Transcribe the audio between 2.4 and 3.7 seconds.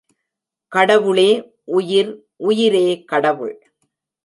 உயிரே கடவுள்.